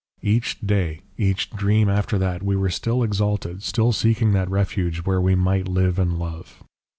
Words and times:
"Each 0.23 0.59
day, 0.59 1.01
each 1.15 1.51
dream 1.51 1.87
after 1.87 2.17
that, 2.17 2.41
we 2.41 2.55
were 2.55 2.71
still 2.71 3.03
exalted, 3.03 3.61
still 3.61 3.91
seeking 3.91 4.31
that 4.31 4.49
refuge 4.49 5.01
where 5.05 5.21
we 5.21 5.35
might 5.35 5.67
live 5.67 5.99
and 5.99 6.17
love. 6.17 6.63